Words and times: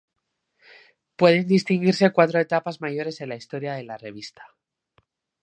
Pueden 1.19 1.45
distinguirse 1.47 2.11
cuatro 2.17 2.39
etapas 2.39 2.81
mayores 2.81 3.21
en 3.21 3.29
la 3.29 3.35
historia 3.35 3.75
de 3.75 3.83
la 3.83 3.97
revista. 3.99 4.43